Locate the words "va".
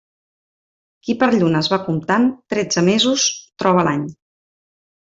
1.75-1.79